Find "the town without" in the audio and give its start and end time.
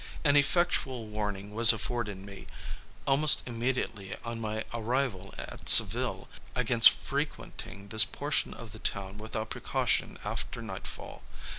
8.71-9.51